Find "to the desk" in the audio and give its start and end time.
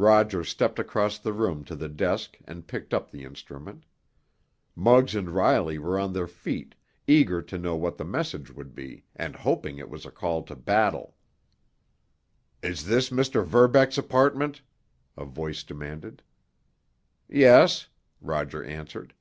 1.62-2.38